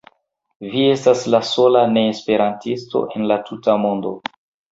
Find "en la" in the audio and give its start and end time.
3.19-3.39